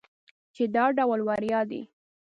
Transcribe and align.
چې 0.55 0.63
دا 0.75 0.85
ټول 0.97 1.19
وړيا 1.27 1.61
دي. 1.69 1.81